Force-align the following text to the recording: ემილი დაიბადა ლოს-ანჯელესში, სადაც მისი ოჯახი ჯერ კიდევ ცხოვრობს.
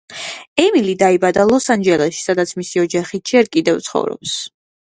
ემილი 0.61 0.95
დაიბადა 1.01 1.43
ლოს-ანჯელესში, 1.51 2.23
სადაც 2.29 2.55
მისი 2.63 2.81
ოჯახი 2.85 3.23
ჯერ 3.33 3.53
კიდევ 3.57 3.81
ცხოვრობს. 3.89 4.35